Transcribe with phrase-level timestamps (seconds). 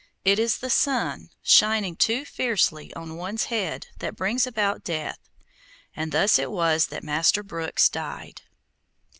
[0.25, 5.29] It is the sun shining too fiercely on one's head that brings about death,
[5.95, 8.41] and thus it was that Master Brookes died.